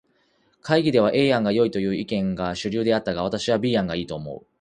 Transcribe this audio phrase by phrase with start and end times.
[0.63, 4.47] 会議では A 案がよいという意見が主流であったが、私は B 案が良いと思う。